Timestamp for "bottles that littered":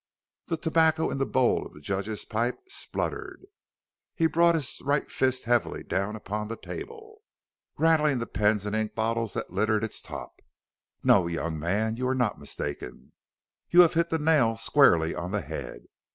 8.95-9.83